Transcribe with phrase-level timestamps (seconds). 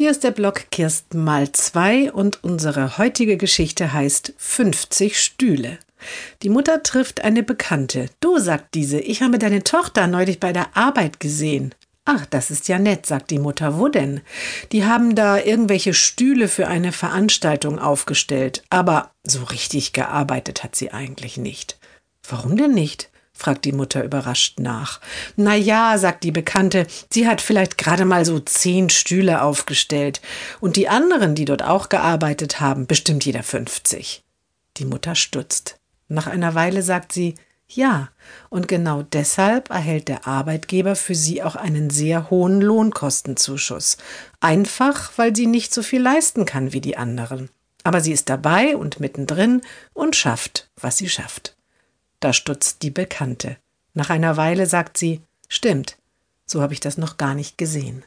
[0.00, 5.78] Hier ist der Blog Kirsten mal zwei und unsere heutige Geschichte heißt 50 Stühle.
[6.42, 8.06] Die Mutter trifft eine Bekannte.
[8.20, 11.74] Du, sagt diese, ich habe deine Tochter neulich bei der Arbeit gesehen.
[12.06, 13.78] Ach, das ist ja nett, sagt die Mutter.
[13.78, 14.22] Wo denn?
[14.72, 20.92] Die haben da irgendwelche Stühle für eine Veranstaltung aufgestellt, aber so richtig gearbeitet hat sie
[20.92, 21.78] eigentlich nicht.
[22.26, 23.10] Warum denn nicht?
[23.40, 25.00] Fragt die Mutter überrascht nach.
[25.34, 30.20] Na ja, sagt die Bekannte, sie hat vielleicht gerade mal so zehn Stühle aufgestellt.
[30.60, 34.22] Und die anderen, die dort auch gearbeitet haben, bestimmt jeder fünfzig.
[34.76, 35.80] Die Mutter stutzt.
[36.08, 37.34] Nach einer Weile sagt sie,
[37.66, 38.08] ja,
[38.48, 43.96] und genau deshalb erhält der Arbeitgeber für sie auch einen sehr hohen Lohnkostenzuschuss.
[44.40, 47.48] Einfach, weil sie nicht so viel leisten kann wie die anderen.
[47.84, 49.62] Aber sie ist dabei und mittendrin
[49.94, 51.56] und schafft, was sie schafft.
[52.20, 53.56] Da stutzt die Bekannte.
[53.94, 55.96] Nach einer Weile sagt sie, stimmt,
[56.46, 58.04] so habe ich das noch gar nicht gesehen.